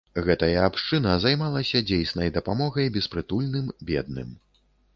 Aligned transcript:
Гэтая 0.27 0.61
абшчына 0.67 1.11
займалася 1.25 1.81
дзейснай 1.91 2.33
дапамогай 2.39 2.91
беспрытульным, 2.99 3.71
бедным. 3.91 4.37